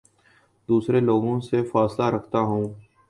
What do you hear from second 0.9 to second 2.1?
لوگوں سے فاصلہ